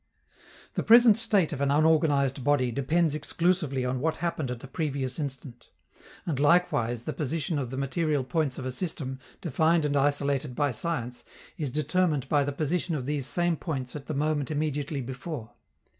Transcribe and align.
The 0.73 0.81
present 0.81 1.15
state 1.15 1.53
of 1.53 1.61
an 1.61 1.69
unorganized 1.69 2.43
body 2.43 2.71
depends 2.71 3.13
exclusively 3.13 3.85
on 3.85 3.99
what 3.99 4.15
happened 4.15 4.49
at 4.49 4.59
the 4.59 4.67
previous 4.67 5.19
instant; 5.19 5.69
and 6.25 6.39
likewise 6.39 7.05
the 7.05 7.13
position 7.13 7.59
of 7.59 7.69
the 7.69 7.77
material 7.77 8.23
points 8.23 8.57
of 8.57 8.65
a 8.65 8.71
system 8.71 9.19
defined 9.41 9.85
and 9.85 9.95
isolated 9.95 10.55
by 10.55 10.71
science 10.71 11.23
is 11.55 11.69
determined 11.69 12.27
by 12.29 12.43
the 12.43 12.51
position 12.51 12.95
of 12.95 13.05
these 13.05 13.27
same 13.27 13.55
points 13.55 13.95
at 13.95 14.07
the 14.07 14.15
moment 14.15 14.49
immediately 14.49 15.01
before. 15.01 15.51